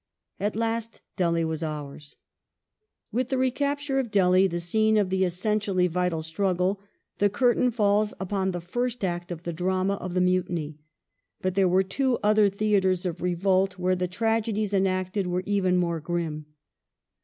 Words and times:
At 0.39 0.55
last 0.55 1.01
Delhi 1.15 1.45
was 1.45 1.61
ours.^ 1.61 2.15
With 3.11 3.29
the 3.29 3.37
recapture 3.37 3.99
of 3.99 4.09
Delhi 4.09 4.47
—"the 4.47 4.59
scene 4.59 4.97
of 4.97 5.11
the 5.11 5.23
essentially 5.23 5.87
Cawnpur 5.87 5.91
vital 5.91 6.23
struggle 6.23 6.79
"^— 7.01 7.07
the 7.19 7.29
curtain 7.29 7.69
falls 7.69 8.11
upon 8.19 8.49
the 8.49 8.61
first 8.61 9.03
act 9.05 9.31
of 9.31 9.43
the 9.43 9.53
drama 9.53 9.93
of 9.97 10.15
the 10.15 10.19
Mutiny. 10.21 10.79
But 11.39 11.53
there 11.53 11.69
were 11.69 11.83
two 11.83 12.17
other 12.23 12.49
theatres 12.49 13.05
of 13.05 13.21
revolt 13.21 13.77
where 13.77 13.95
the 13.95 14.07
tragedies 14.07 14.73
enacted 14.73 15.27
were 15.27 15.43
even 15.45 15.77
more 15.77 15.99
grim. 15.99 16.47